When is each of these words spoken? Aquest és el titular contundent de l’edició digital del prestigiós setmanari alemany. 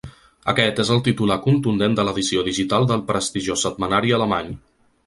Aquest 0.53 0.79
és 0.83 0.89
el 0.95 1.03
titular 1.07 1.37
contundent 1.43 1.99
de 2.01 2.07
l’edició 2.09 2.47
digital 2.49 2.89
del 2.95 3.05
prestigiós 3.13 3.69
setmanari 3.69 4.19
alemany. 4.21 4.53